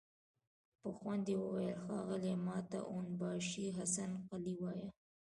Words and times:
په 0.81 0.89
خوند 0.97 1.25
يې 1.31 1.35
وويل: 1.39 1.75
ښاغليه! 1.85 2.35
ماته 2.45 2.79
اون 2.91 3.05
باشي 3.19 3.65
حسن 3.77 4.11
قلي 4.29 4.55
وايه! 4.63 4.89